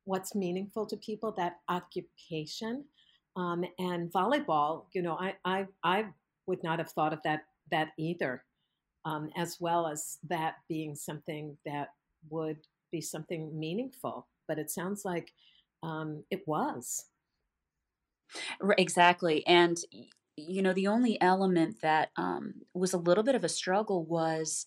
what's 0.06 0.36
meaningful 0.36 0.86
to 0.86 0.98
people, 0.98 1.34
that 1.34 1.60
occupation, 1.70 2.86
um, 3.36 3.66
and 3.80 4.12
volleyball. 4.12 4.86
You 4.94 5.02
know, 5.02 5.18
I 5.18 5.36
I 5.44 5.68
I 5.84 6.06
would 6.48 6.64
not 6.64 6.80
have 6.80 6.92
thought 6.92 7.14
of 7.14 7.22
that 7.24 7.42
that 7.72 7.90
either, 7.98 8.44
um, 9.06 9.30
as 9.36 9.58
well 9.60 9.88
as 9.88 10.18
that 10.28 10.56
being 10.68 10.96
something 10.96 11.58
that 11.66 11.90
would 12.30 12.60
be 12.92 13.02
something 13.02 13.58
meaningful. 13.58 14.28
But 14.48 14.60
it 14.60 14.70
sounds 14.70 15.06
like 15.06 15.32
um, 15.82 16.24
it 16.30 16.44
was. 16.48 17.06
Exactly, 18.78 19.46
and 19.46 19.78
you 20.36 20.62
know 20.62 20.74
the 20.74 20.88
only 20.88 21.22
element 21.22 21.82
that 21.82 22.10
um, 22.18 22.54
was 22.74 22.94
a 22.94 22.98
little 22.98 23.24
bit 23.24 23.36
of 23.36 23.44
a 23.44 23.50
struggle 23.50 24.04
was 24.06 24.66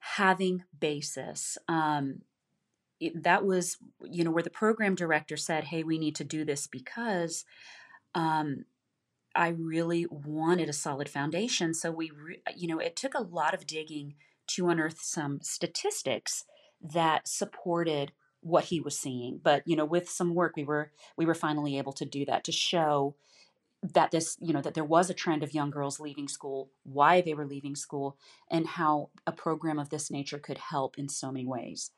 having 0.00 0.64
basis. 0.78 1.58
Um, 1.68 2.22
it, 3.00 3.22
that 3.22 3.44
was 3.44 3.76
you 4.04 4.24
know 4.24 4.30
where 4.30 4.42
the 4.42 4.50
program 4.50 4.94
director 4.94 5.36
said, 5.36 5.64
"Hey, 5.64 5.82
we 5.82 5.98
need 5.98 6.16
to 6.16 6.24
do 6.24 6.44
this 6.44 6.66
because." 6.66 7.44
Um, 8.14 8.64
I 9.38 9.48
really 9.48 10.04
wanted 10.10 10.68
a 10.68 10.72
solid 10.72 11.08
foundation. 11.08 11.72
So 11.72 11.92
we, 11.92 12.10
re- 12.10 12.42
you 12.56 12.66
know, 12.66 12.80
it 12.80 12.96
took 12.96 13.14
a 13.14 13.22
lot 13.22 13.54
of 13.54 13.68
digging 13.68 14.14
to 14.48 14.68
unearth 14.68 15.00
some 15.00 15.38
statistics 15.42 16.44
that 16.82 17.28
supported 17.28 18.12
what 18.40 18.64
he 18.64 18.80
was 18.80 18.98
seeing. 18.98 19.40
But 19.42 19.62
you 19.64 19.76
know, 19.76 19.84
with 19.84 20.08
some 20.08 20.34
work, 20.34 20.54
we 20.56 20.64
were 20.64 20.90
we 21.16 21.24
were 21.24 21.34
finally 21.34 21.78
able 21.78 21.92
to 21.94 22.04
do 22.04 22.24
that 22.24 22.42
to 22.44 22.52
show 22.52 23.14
that 23.82 24.10
this 24.10 24.36
you 24.40 24.52
know 24.52 24.60
that 24.60 24.74
there 24.74 24.84
was 24.84 25.08
a 25.08 25.14
trend 25.14 25.44
of 25.44 25.54
young 25.54 25.70
girls 25.70 26.00
leaving 26.00 26.26
school 26.26 26.70
why 26.82 27.20
they 27.20 27.32
were 27.32 27.46
leaving 27.46 27.76
school 27.76 28.16
and 28.50 28.66
how 28.66 29.10
a 29.24 29.30
program 29.30 29.78
of 29.78 29.90
this 29.90 30.10
nature 30.10 30.38
could 30.40 30.58
help 30.58 30.98
in 30.98 31.08
so 31.08 31.30
many 31.30 31.46
ways 31.46 31.92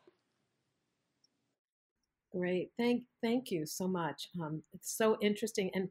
great 2.30 2.70
thank 2.76 3.04
thank 3.22 3.50
you 3.50 3.64
so 3.64 3.88
much 3.88 4.28
um, 4.42 4.62
it's 4.74 4.94
so 4.94 5.16
interesting 5.22 5.70
and 5.72 5.88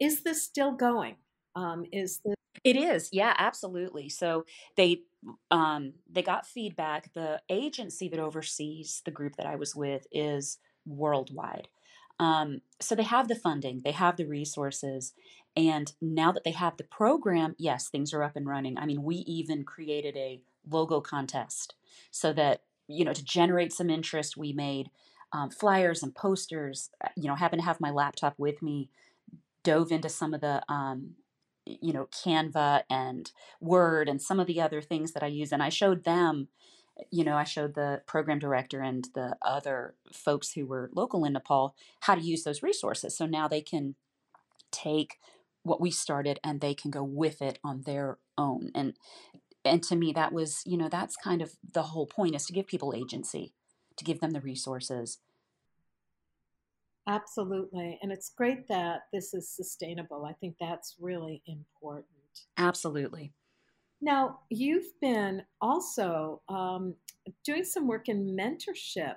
is 0.00 0.22
this 0.22 0.42
still 0.42 0.72
going? 0.72 1.16
Um, 1.54 1.84
is 1.92 2.20
this 2.24 2.34
it 2.64 2.76
is, 2.76 3.10
yeah, 3.12 3.34
absolutely. 3.38 4.08
So 4.08 4.44
they 4.76 5.02
um, 5.50 5.94
they 6.10 6.22
got 6.22 6.46
feedback. 6.46 7.12
The 7.14 7.40
agency 7.48 8.08
that 8.08 8.20
oversees 8.20 9.02
the 9.04 9.10
group 9.10 9.36
that 9.36 9.46
I 9.46 9.56
was 9.56 9.74
with 9.74 10.06
is 10.12 10.58
worldwide. 10.86 11.68
Um, 12.20 12.62
so 12.80 12.94
they 12.94 13.04
have 13.04 13.28
the 13.28 13.36
funding, 13.36 13.82
they 13.84 13.92
have 13.92 14.16
the 14.16 14.26
resources, 14.26 15.12
and 15.56 15.92
now 16.00 16.32
that 16.32 16.44
they 16.44 16.52
have 16.52 16.76
the 16.76 16.84
program, 16.84 17.54
yes, 17.58 17.88
things 17.88 18.12
are 18.12 18.22
up 18.22 18.36
and 18.36 18.46
running. 18.46 18.76
I 18.76 18.86
mean, 18.86 19.02
we 19.02 19.16
even 19.16 19.64
created 19.64 20.16
a 20.16 20.40
logo 20.68 21.00
contest 21.00 21.74
so 22.10 22.32
that 22.32 22.62
you 22.88 23.04
know 23.04 23.12
to 23.12 23.24
generate 23.24 23.72
some 23.72 23.90
interest. 23.90 24.36
We 24.36 24.52
made 24.52 24.90
um, 25.32 25.50
flyers 25.50 26.02
and 26.02 26.14
posters. 26.14 26.90
Uh, 27.04 27.08
you 27.16 27.28
know, 27.28 27.34
happen 27.34 27.60
to 27.60 27.64
have 27.64 27.80
my 27.80 27.90
laptop 27.90 28.34
with 28.38 28.62
me 28.62 28.90
dove 29.68 29.92
into 29.92 30.08
some 30.08 30.32
of 30.32 30.40
the 30.40 30.62
um, 30.72 31.10
you 31.66 31.92
know 31.92 32.06
canva 32.06 32.82
and 32.88 33.32
word 33.60 34.08
and 34.08 34.22
some 34.22 34.40
of 34.40 34.46
the 34.46 34.60
other 34.60 34.80
things 34.80 35.12
that 35.12 35.22
i 35.22 35.26
use 35.26 35.52
and 35.52 35.62
i 35.62 35.68
showed 35.68 36.04
them 36.04 36.48
you 37.10 37.22
know 37.22 37.36
i 37.36 37.44
showed 37.44 37.74
the 37.74 38.00
program 38.06 38.38
director 38.38 38.80
and 38.80 39.08
the 39.14 39.36
other 39.42 39.94
folks 40.10 40.52
who 40.52 40.64
were 40.64 40.90
local 40.94 41.22
in 41.26 41.34
nepal 41.34 41.74
how 42.00 42.14
to 42.14 42.22
use 42.22 42.44
those 42.44 42.62
resources 42.62 43.14
so 43.14 43.26
now 43.26 43.46
they 43.46 43.60
can 43.60 43.94
take 44.72 45.18
what 45.62 45.82
we 45.82 45.90
started 45.90 46.40
and 46.42 46.62
they 46.62 46.74
can 46.74 46.90
go 46.90 47.02
with 47.02 47.42
it 47.42 47.58
on 47.62 47.82
their 47.82 48.16
own 48.38 48.70
and 48.74 48.94
and 49.66 49.82
to 49.82 49.94
me 49.94 50.12
that 50.12 50.32
was 50.32 50.62
you 50.64 50.78
know 50.78 50.88
that's 50.88 51.16
kind 51.16 51.42
of 51.42 51.56
the 51.74 51.82
whole 51.82 52.06
point 52.06 52.34
is 52.34 52.46
to 52.46 52.54
give 52.54 52.66
people 52.66 52.94
agency 52.96 53.52
to 53.98 54.04
give 54.04 54.20
them 54.20 54.30
the 54.30 54.40
resources 54.40 55.18
Absolutely. 57.08 57.98
And 58.02 58.12
it's 58.12 58.32
great 58.36 58.68
that 58.68 59.02
this 59.12 59.32
is 59.32 59.50
sustainable. 59.50 60.26
I 60.26 60.34
think 60.34 60.56
that's 60.60 60.96
really 61.00 61.42
important. 61.46 62.06
Absolutely. 62.58 63.32
Now, 64.00 64.40
you've 64.50 64.92
been 65.00 65.42
also 65.60 66.42
um, 66.48 66.94
doing 67.44 67.64
some 67.64 67.88
work 67.88 68.08
in 68.08 68.36
mentorship 68.38 69.14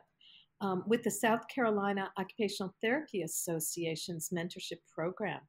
um, 0.62 0.84
with 0.88 1.04
the 1.04 1.12
South 1.12 1.42
Carolina 1.54 2.10
Occupational 2.18 2.74
Therapy 2.82 3.24
Association's 3.24 4.30
mentorship 4.34 4.80
program. 4.94 5.42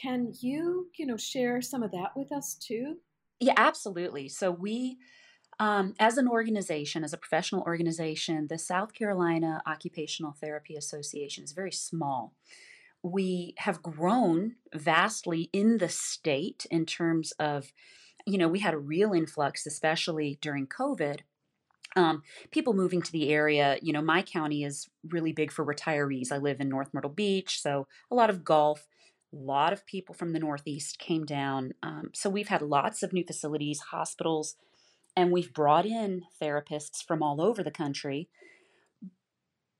Can 0.00 0.32
you, 0.40 0.88
you 0.96 1.06
know, 1.06 1.16
share 1.16 1.60
some 1.60 1.82
of 1.82 1.90
that 1.90 2.12
with 2.14 2.30
us 2.32 2.54
too? 2.54 2.96
Yeah, 3.40 3.54
absolutely. 3.56 4.28
So 4.28 4.50
we 4.50 4.96
um, 5.58 5.94
as 5.98 6.16
an 6.18 6.28
organization, 6.28 7.04
as 7.04 7.12
a 7.12 7.18
professional 7.18 7.62
organization, 7.62 8.48
the 8.48 8.58
South 8.58 8.92
Carolina 8.92 9.62
Occupational 9.66 10.32
Therapy 10.32 10.74
Association 10.74 11.44
is 11.44 11.52
very 11.52 11.72
small. 11.72 12.32
We 13.02 13.54
have 13.58 13.82
grown 13.82 14.56
vastly 14.74 15.50
in 15.52 15.78
the 15.78 15.88
state 15.88 16.66
in 16.70 16.86
terms 16.86 17.32
of, 17.32 17.72
you 18.26 18.38
know, 18.38 18.48
we 18.48 18.60
had 18.60 18.74
a 18.74 18.78
real 18.78 19.12
influx, 19.12 19.66
especially 19.66 20.38
during 20.40 20.66
COVID. 20.66 21.20
Um, 21.96 22.22
people 22.50 22.72
moving 22.72 23.02
to 23.02 23.12
the 23.12 23.28
area, 23.30 23.78
you 23.80 23.92
know, 23.92 24.02
my 24.02 24.22
county 24.22 24.64
is 24.64 24.88
really 25.08 25.32
big 25.32 25.52
for 25.52 25.64
retirees. 25.64 26.32
I 26.32 26.38
live 26.38 26.60
in 26.60 26.68
North 26.68 26.88
Myrtle 26.92 27.10
Beach, 27.10 27.60
so 27.60 27.86
a 28.10 28.14
lot 28.14 28.30
of 28.30 28.42
golf. 28.44 28.88
A 29.32 29.36
lot 29.36 29.72
of 29.72 29.86
people 29.86 30.14
from 30.14 30.32
the 30.32 30.38
Northeast 30.38 30.98
came 30.98 31.24
down. 31.24 31.74
Um, 31.82 32.10
so 32.14 32.30
we've 32.30 32.48
had 32.48 32.62
lots 32.62 33.02
of 33.02 33.12
new 33.12 33.24
facilities, 33.24 33.80
hospitals, 33.90 34.56
and 35.16 35.30
we've 35.30 35.52
brought 35.52 35.86
in 35.86 36.22
therapists 36.40 37.02
from 37.06 37.22
all 37.22 37.40
over 37.40 37.62
the 37.62 37.70
country, 37.70 38.28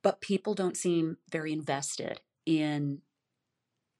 but 0.03 0.21
people 0.21 0.55
don't 0.55 0.77
seem 0.77 1.17
very 1.31 1.53
invested 1.53 2.21
in 2.47 2.99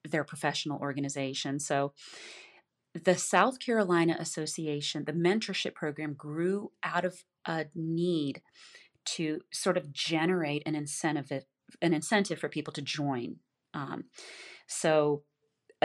their 0.03 0.23
professional 0.23 0.79
organization. 0.79 1.59
So 1.59 1.93
the 2.93 3.17
South 3.17 3.59
Carolina 3.59 4.15
Association, 4.19 5.03
the 5.05 5.13
mentorship 5.13 5.75
program 5.75 6.13
grew 6.13 6.71
out 6.83 7.03
of 7.03 7.23
a 7.45 7.65
need 7.75 8.41
to 9.05 9.41
sort 9.51 9.77
of 9.77 9.91
generate 9.91 10.63
an 10.65 10.75
incentive 10.75 11.31
an 11.81 11.93
incentive 11.93 12.39
for 12.39 12.47
people 12.47 12.71
to 12.73 12.81
join. 12.81 13.37
Um, 13.73 14.05
so 14.67 15.23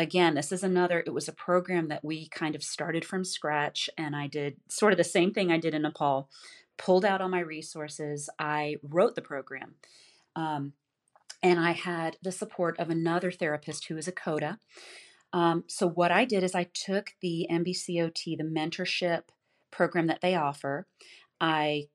again, 0.00 0.35
this 0.35 0.52
is 0.52 0.62
another, 0.62 1.02
it 1.07 1.14
was 1.14 1.28
a 1.28 1.33
program 1.33 1.88
that 1.88 2.04
we 2.04 2.28
kind 2.28 2.54
of 2.54 2.62
started 2.62 3.04
from 3.04 3.25
scratch. 3.25 3.88
And 3.97 4.16
I 4.16 4.26
did 4.26 4.57
sort 4.69 4.92
of 4.92 4.97
the 4.97 5.04
same 5.04 5.33
thing 5.33 5.50
I 5.50 5.59
did 5.59 5.75
in 5.75 5.83
Nepal, 5.83 6.28
pulled 6.78 7.04
out 7.04 7.21
all 7.21 7.28
my 7.28 7.40
resources. 7.40 8.28
I 8.38 8.76
wrote 8.83 9.14
the 9.14 9.23
program. 9.23 9.75
Um, 10.37 10.73
and 11.42 11.59
I 11.59 11.73
had 11.73 12.16
the 12.23 12.33
support 12.33 12.78
of 12.78 12.90
another 12.90 13.30
therapist 13.30 13.87
who 13.87 13.97
is 13.97 14.09
a 14.09 14.12
COTA. 14.12 14.59
Um, 15.33 15.64
so, 15.69 15.88
what 15.88 16.11
I 16.11 16.25
did 16.25 16.42
is 16.42 16.54
I 16.54 16.64
took 16.75 17.14
the 17.23 17.47
NBCOT, 17.50 18.37
the 18.37 18.45
mentorship 18.45 19.23
program 19.71 20.07
that 20.09 20.21
they 20.21 20.35
offer. 20.35 20.87
I 21.40 21.87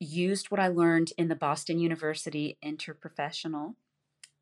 used 0.00 0.50
what 0.50 0.60
I 0.60 0.68
learned 0.68 1.12
in 1.18 1.28
the 1.28 1.36
Boston 1.36 1.78
University 1.78 2.56
interprofessional 2.64 3.74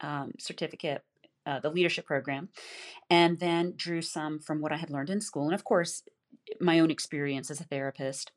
um, 0.00 0.32
certificate 0.38 1.02
uh, 1.47 1.61
the 1.61 1.71
leadership 1.71 2.07
program, 2.07 2.49
and 3.09 3.38
then 3.38 3.75
drew 3.76 4.03
some 4.03 4.38
from 4.38 4.61
what 4.61 4.73
I 4.73 4.76
had 4.76 4.91
learned 4.91 5.11
in 5.11 5.21
school, 5.21 5.45
and 5.45 5.55
of 5.55 5.65
course, 5.65 6.03
my 6.61 6.79
own 6.79 6.91
experience 6.91 7.50
as 7.50 7.61
a 7.61 7.65
therapist. 7.65 8.33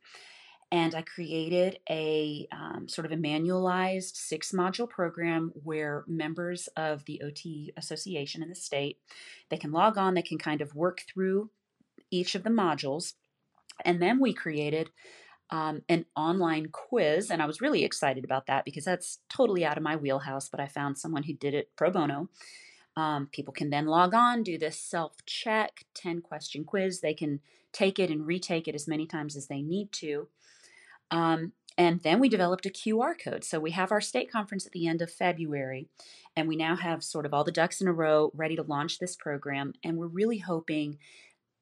And 0.72 0.94
I 0.94 1.02
created 1.02 1.80
a 1.90 2.48
um, 2.52 2.88
sort 2.88 3.08
of 3.08 3.12
a 3.12 3.16
manualized 3.16 4.16
six 4.16 4.52
module 4.52 4.88
program 4.88 5.52
where 5.64 6.04
members 6.08 6.70
of 6.78 7.06
the 7.06 7.24
OT 7.24 7.74
Association 7.76 8.44
in 8.44 8.50
the 8.50 8.56
state 8.56 9.00
they 9.50 9.58
can 9.58 9.72
log 9.72 9.98
on, 9.98 10.14
they 10.14 10.22
can 10.22 10.38
kind 10.38 10.62
of 10.62 10.76
work 10.76 11.02
through 11.12 11.50
each 12.12 12.36
of 12.36 12.44
the 12.44 12.52
modules, 12.52 13.14
and 13.84 14.02
then 14.02 14.20
we 14.20 14.34
created 14.34 14.92
um, 15.52 15.82
an 15.90 16.06
online 16.16 16.68
quiz. 16.72 17.32
And 17.32 17.42
I 17.42 17.46
was 17.46 17.62
really 17.62 17.84
excited 17.84 18.24
about 18.24 18.48
that 18.48 18.66
because 18.66 18.86
that's 18.86 19.20
totally 19.30 19.66
out 19.66 19.78
of 19.78 19.84
my 19.84 19.96
wheelhouse, 19.96 20.50
but 20.50 20.60
I 20.60 20.68
found 20.68 20.98
someone 20.98 21.24
who 21.24 21.34
did 21.34 21.54
it 21.54 21.70
pro 21.76 21.92
bono. 21.92 22.30
Um, 23.00 23.30
people 23.32 23.54
can 23.54 23.70
then 23.70 23.86
log 23.86 24.14
on, 24.14 24.44
do 24.44 24.58
this 24.58 24.78
self 24.78 25.26
check 25.26 25.86
10 25.94 26.20
question 26.20 26.66
quiz. 26.66 27.00
They 27.00 27.14
can 27.14 27.40
take 27.72 27.98
it 27.98 28.10
and 28.10 28.28
retake 28.28 28.68
it 28.68 28.76
as 28.76 28.90
many 28.90 29.06
times 29.06 29.38
as 29.38 29.48
they 29.48 29.62
need 29.62 29.94
to. 29.94 30.28
Um, 31.10 31.54
and 31.78 32.02
then 32.02 32.20
we 32.20 32.28
developed 32.28 32.66
a 32.66 32.70
QR 32.70 33.14
code. 33.18 33.46
So 33.46 33.58
we 33.58 33.72
have 33.72 33.94
our 33.94 34.02
state 34.02 34.30
conference 34.30 34.66
at 34.66 34.74
the 34.74 34.86
end 34.86 35.02
of 35.02 35.10
February, 35.10 35.88
and 36.36 36.50
we 36.50 36.58
now 36.58 36.76
have 36.76 37.02
sort 37.02 37.26
of 37.26 37.34
all 37.34 37.46
the 37.46 37.54
ducks 37.54 37.80
in 37.80 37.88
a 37.88 37.94
row 37.94 38.32
ready 38.36 38.58
to 38.58 38.64
launch 38.64 39.00
this 39.00 39.16
program. 39.16 39.72
And 39.82 39.96
we're 39.96 40.08
really 40.08 40.40
hoping 40.40 40.98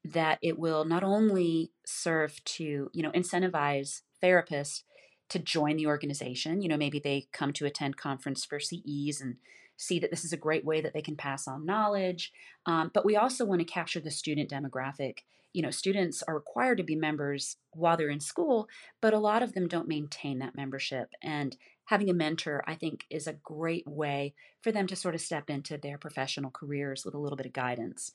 that 0.04 0.40
it 0.42 0.58
will 0.58 0.84
not 0.84 1.04
only 1.04 1.70
serve 1.86 2.42
to, 2.46 2.90
you 2.92 3.02
know, 3.02 3.12
incentivize 3.12 4.02
therapists 4.20 4.82
to 5.28 5.38
join 5.38 5.76
the 5.76 5.86
organization. 5.86 6.62
You 6.62 6.68
know, 6.68 6.76
maybe 6.76 6.98
they 6.98 7.28
come 7.32 7.52
to 7.52 7.66
attend 7.66 7.96
conference 7.96 8.44
for 8.44 8.58
CEs 8.58 9.20
and 9.20 9.36
see 9.78 9.98
that 10.00 10.10
this 10.10 10.24
is 10.24 10.32
a 10.32 10.36
great 10.36 10.64
way 10.64 10.80
that 10.80 10.92
they 10.92 11.00
can 11.00 11.16
pass 11.16 11.48
on 11.48 11.64
knowledge. 11.64 12.32
Um, 12.66 12.90
but 12.92 13.06
we 13.06 13.16
also 13.16 13.44
want 13.44 13.60
to 13.60 13.64
capture 13.64 14.00
the 14.00 14.10
student 14.10 14.50
demographic. 14.50 15.20
You 15.54 15.62
know, 15.62 15.70
students 15.70 16.22
are 16.26 16.34
required 16.34 16.78
to 16.78 16.84
be 16.84 16.96
members 16.96 17.56
while 17.70 17.96
they're 17.96 18.10
in 18.10 18.20
school, 18.20 18.68
but 19.00 19.14
a 19.14 19.18
lot 19.18 19.42
of 19.42 19.54
them 19.54 19.68
don't 19.68 19.88
maintain 19.88 20.40
that 20.40 20.56
membership. 20.56 21.10
And 21.22 21.56
having 21.86 22.10
a 22.10 22.14
mentor, 22.14 22.62
I 22.66 22.74
think, 22.74 23.06
is 23.08 23.26
a 23.26 23.32
great 23.32 23.86
way 23.86 24.34
for 24.60 24.72
them 24.72 24.86
to 24.88 24.96
sort 24.96 25.14
of 25.14 25.20
step 25.20 25.48
into 25.48 25.78
their 25.78 25.96
professional 25.96 26.50
careers 26.50 27.04
with 27.04 27.14
a 27.14 27.18
little 27.18 27.36
bit 27.36 27.46
of 27.46 27.52
guidance. 27.52 28.12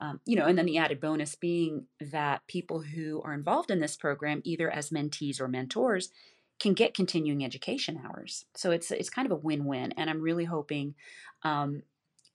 Um, 0.00 0.20
you 0.26 0.36
know, 0.36 0.46
and 0.46 0.58
then 0.58 0.66
the 0.66 0.78
added 0.78 1.00
bonus 1.00 1.36
being 1.36 1.86
that 2.00 2.46
people 2.46 2.80
who 2.80 3.22
are 3.22 3.32
involved 3.32 3.70
in 3.70 3.80
this 3.80 3.96
program, 3.96 4.42
either 4.44 4.70
as 4.70 4.90
mentees 4.90 5.40
or 5.40 5.48
mentors, 5.48 6.10
can 6.58 6.74
get 6.74 6.94
continuing 6.94 7.44
education 7.44 8.00
hours. 8.04 8.44
So 8.54 8.70
it's 8.70 8.90
it's 8.90 9.10
kind 9.10 9.26
of 9.26 9.32
a 9.32 9.40
win-win, 9.40 9.92
and 9.96 10.08
I'm 10.08 10.20
really 10.20 10.44
hoping 10.44 10.94
um, 11.42 11.82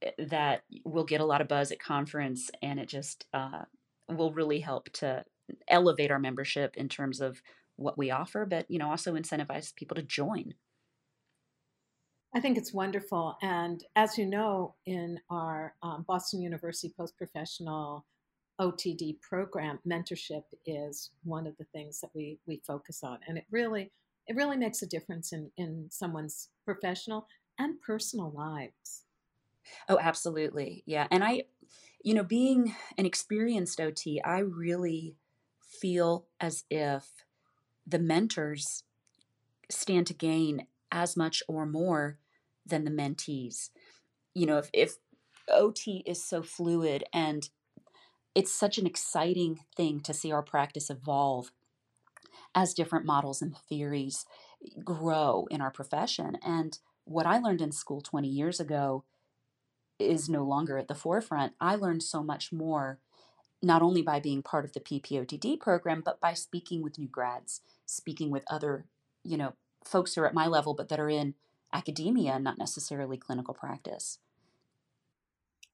eh, 0.02 0.12
that 0.18 0.64
we'll 0.86 1.04
get 1.04 1.22
a 1.22 1.26
lot 1.26 1.42
of 1.42 1.48
buzz 1.48 1.72
at 1.72 1.80
conference, 1.80 2.50
and 2.62 2.80
it 2.80 2.88
just 2.88 3.26
uh, 3.34 3.64
will 4.10 4.34
really 4.34 4.60
help 4.60 4.90
to 4.94 5.26
elevate 5.68 6.12
our 6.12 6.20
membership 6.20 6.78
in 6.78 6.88
terms 6.88 7.20
of 7.20 7.42
what 7.76 7.98
we 7.98 8.12
offer, 8.12 8.46
but 8.46 8.70
you 8.70 8.80
know 8.80 8.90
also 8.90 9.14
incentivize 9.14 9.76
people 9.76 9.96
to 9.96 10.04
join. 10.04 10.54
I 12.34 12.40
think 12.40 12.58
it's 12.58 12.74
wonderful. 12.74 13.38
And 13.42 13.84
as 13.96 14.18
you 14.18 14.26
know, 14.26 14.76
in 14.86 15.20
our 15.30 15.76
um, 15.84 16.06
Boston 16.08 16.42
University 16.42 16.94
post 16.96 17.18
professional 17.18 18.06
OTD 18.60 19.20
program, 19.20 19.80
mentorship 19.86 20.44
is 20.66 21.12
one 21.24 21.46
of 21.46 21.58
the 21.58 21.66
things 21.74 22.00
that 22.00 22.12
we, 22.14 22.40
we 22.48 22.62
focus 22.66 23.04
on. 23.04 23.20
And 23.28 23.38
it 23.38 23.46
really, 23.52 23.92
it 24.28 24.36
really 24.36 24.58
makes 24.58 24.82
a 24.82 24.88
difference 24.88 25.34
in, 25.34 25.52
in 25.58 25.88
someone's 25.90 26.50
professional 26.66 27.28
and 27.58 27.82
personal 27.82 28.32
lives. 28.32 29.04
Oh, 29.88 30.00
absolutely. 30.00 30.84
Yeah. 30.86 31.08
And 31.12 31.24
I, 31.24 31.44
you 32.04 32.14
know, 32.14 32.24
being 32.24 32.76
an 32.98 33.06
experienced 33.06 33.80
OT, 33.80 34.22
I 34.24 34.40
really 34.40 35.16
feel 35.62 36.26
as 36.40 36.64
if 36.70 37.26
the 37.86 38.00
mentors 38.00 38.84
stand 39.70 40.08
to 40.08 40.14
gain 40.14 40.68
as 40.92 41.16
much 41.16 41.42
or 41.48 41.66
more 41.66 42.20
than 42.66 42.84
the 42.84 42.92
mentees. 42.92 43.70
You 44.34 44.46
know, 44.46 44.58
if, 44.58 44.70
if 44.74 44.96
OT 45.48 46.04
is 46.06 46.24
so 46.24 46.44
fluid 46.44 47.04
and 47.14 47.50
it's 48.36 48.54
such 48.54 48.78
an 48.78 48.86
exciting 48.86 49.60
thing 49.76 50.00
to 50.02 50.14
see 50.14 50.32
our 50.32 50.44
practice 50.44 50.90
evolve 50.90 51.52
as 52.56 52.74
different 52.74 53.06
models 53.06 53.42
and 53.42 53.56
theories 53.70 54.26
grow 54.84 55.48
in 55.50 55.62
our 55.62 55.72
profession. 55.72 56.38
And 56.46 56.78
what 57.06 57.26
I 57.26 57.40
learned 57.40 57.62
in 57.62 57.72
school 57.72 58.02
20 58.02 58.28
years 58.28 58.60
ago 58.60 59.04
is 60.00 60.30
no 60.30 60.44
longer 60.44 60.78
at 60.78 60.88
the 60.88 60.96
forefront. 60.96 61.54
I 61.60 61.76
learned 61.76 62.04
so 62.04 62.24
much 62.24 62.52
more, 62.52 63.00
not 63.62 63.82
only 63.82 64.02
by 64.02 64.20
being 64.20 64.42
part 64.42 64.66
of 64.66 64.74
the 64.74 64.80
PPOTD 64.80 65.60
program, 65.60 66.02
but 66.04 66.20
by 66.20 66.34
speaking 66.34 66.82
with 66.82 66.98
new 66.98 67.08
grads, 67.08 67.62
speaking 67.86 68.32
with 68.32 68.44
other, 68.50 68.86
you 69.24 69.38
know, 69.38 69.54
folks 69.84 70.16
who 70.16 70.22
are 70.22 70.28
at 70.28 70.34
my 70.34 70.48
level, 70.48 70.74
but 70.74 70.90
that 70.90 71.00
are 71.00 71.10
in 71.10 71.36
academia, 71.74 72.40
not 72.40 72.58
necessarily 72.58 73.18
clinical 73.18 73.54
practice. 73.54 74.20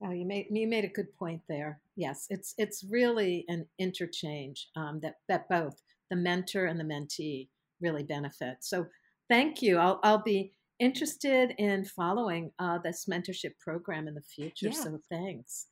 Oh, 0.03 0.11
you 0.11 0.25
made 0.25 0.47
you 0.51 0.67
made 0.67 0.85
a 0.85 0.89
good 0.89 1.15
point 1.15 1.41
there. 1.49 1.79
Yes, 1.95 2.27
it's 2.29 2.53
it's 2.57 2.83
really 2.83 3.45
an 3.47 3.65
interchange 3.79 4.69
um, 4.75 4.99
that 4.99 5.15
that 5.27 5.49
both 5.49 5.81
the 6.09 6.15
mentor 6.15 6.65
and 6.65 6.79
the 6.79 6.83
mentee 6.83 7.49
really 7.81 8.03
benefit. 8.03 8.57
So, 8.61 8.87
thank 9.29 9.61
you. 9.61 9.77
I'll 9.77 9.99
I'll 10.03 10.23
be 10.23 10.53
interested 10.79 11.53
in 11.57 11.85
following 11.85 12.51
uh, 12.59 12.79
this 12.83 13.05
mentorship 13.11 13.57
program 13.59 14.07
in 14.07 14.13
the 14.13 14.21
future. 14.21 14.67
Yeah. 14.67 14.71
So, 14.83 14.99
thanks. 15.09 15.67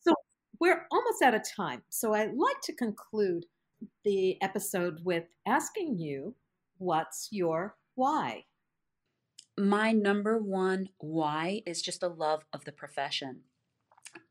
So, 0.00 0.14
we're 0.60 0.86
almost 0.90 1.22
out 1.22 1.34
of 1.34 1.42
time. 1.56 1.82
So, 1.90 2.14
I'd 2.14 2.34
like 2.34 2.60
to 2.64 2.74
conclude 2.74 3.46
the 4.04 4.40
episode 4.42 5.00
with 5.04 5.24
asking 5.46 5.98
you, 5.98 6.34
what's 6.78 7.28
your 7.30 7.76
why? 7.94 8.44
my 9.60 9.92
number 9.92 10.38
one 10.38 10.88
why 10.98 11.62
is 11.66 11.82
just 11.82 12.02
a 12.02 12.08
love 12.08 12.44
of 12.52 12.64
the 12.64 12.72
profession. 12.72 13.40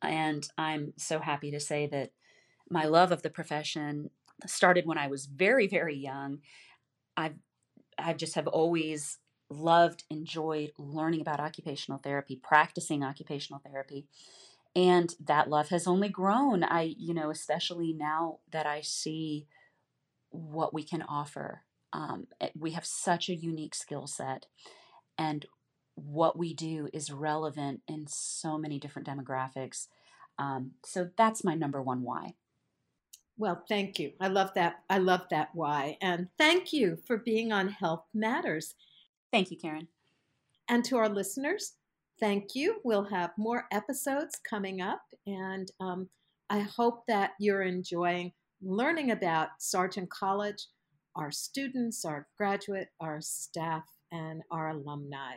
And 0.02 0.47
I'm 0.58 0.93
so 0.97 1.19
happy 1.19 1.52
to 1.52 1.60
say 1.60 1.88
that 1.88 2.12
my 2.69 2.86
love 2.86 3.12
of 3.12 3.21
the 3.21 3.30
profession 3.30 4.10
started 4.45 4.86
when 4.86 4.97
I 4.97 5.08
was 5.08 5.25
very, 5.25 5.67
very 5.67 5.95
young. 5.95 6.39
I've 7.17 7.36
I 7.97 8.13
just 8.13 8.36
have 8.36 8.47
always 8.47 9.17
loved, 9.49 10.04
enjoyed 10.10 10.71
learning 10.78 11.21
about 11.21 11.39
occupational 11.39 11.99
therapy, 11.99 12.39
practicing 12.41 13.04
occupational 13.04 13.62
therapy. 13.65 14.08
And 14.75 15.13
that 15.25 15.49
love 15.49 15.69
has 15.69 15.88
only 15.88 16.10
grown. 16.10 16.63
I, 16.63 16.95
you 16.97 17.13
know, 17.13 17.30
especially 17.30 17.91
now 17.91 18.39
that 18.52 18.65
I 18.65 18.82
see 18.82 19.47
what 20.30 20.73
we 20.73 20.84
can 20.84 21.02
offer. 21.02 21.63
Um, 21.91 22.28
eh, 22.39 22.49
we 22.58 22.71
have 22.71 22.86
such 22.86 23.30
a 23.30 23.36
unique 23.36 23.73
skill 23.73 24.06
set 24.06 24.45
and 25.17 25.45
what 25.95 26.38
we 26.38 26.54
do 26.54 26.88
is 26.93 27.12
relevant 27.12 27.82
in 27.88 28.06
so 28.08 28.58
many 28.58 28.80
different 28.80 29.08
demographics. 29.08 29.88
Um, 30.38 30.71
so 30.86 31.10
that's 31.17 31.43
my 31.43 31.56
number 31.56 31.82
one 31.82 32.04
why. 32.04 32.36
Well, 33.39 33.63
thank 33.69 33.99
you. 33.99 34.12
I 34.19 34.28
love 34.28 34.52
that. 34.56 34.82
I 34.89 34.97
love 34.97 35.21
that 35.32 35.49
why. 35.54 35.97
And 36.02 36.28
thank 36.38 36.73
you 36.73 36.97
for 37.08 37.15
being 37.15 37.54
on 37.54 37.69
Health 37.69 38.04
Matters. 38.13 38.75
Thank 39.32 39.49
you, 39.49 39.58
Karen. 39.58 39.88
And 40.67 40.84
to 40.86 40.97
our 40.97 41.08
listeners, 41.08 41.75
thank 42.19 42.54
you. 42.54 42.82
We'll 42.84 43.06
have 43.06 43.32
more 43.38 43.63
episodes 43.71 44.38
coming 44.47 44.82
up. 44.82 45.02
And 45.25 45.71
um, 45.80 46.10
I 46.49 46.60
hope 46.60 47.06
that 47.08 47.32
you're 47.39 47.62
enjoying 47.62 48.34
learning 48.62 49.12
about 49.12 49.49
Sargent 49.60 50.10
College, 50.10 50.67
our 51.15 51.32
students, 51.32 52.04
our 52.04 52.28
graduate, 52.38 52.89
our 52.99 53.21
staff, 53.21 53.86
and 54.12 54.41
our 54.52 54.71
alumni. 54.71 55.36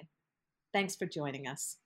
Thanks 0.73 0.97
for 0.97 1.07
joining 1.07 1.47
us. 1.47 1.77